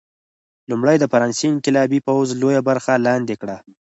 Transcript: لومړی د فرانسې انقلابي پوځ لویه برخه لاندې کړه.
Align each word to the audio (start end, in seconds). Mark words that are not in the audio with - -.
لومړی 0.69 0.95
د 0.99 1.05
فرانسې 1.11 1.45
انقلابي 1.53 1.99
پوځ 2.07 2.27
لویه 2.41 2.61
برخه 2.69 2.93
لاندې 3.07 3.35
کړه. 3.41 3.57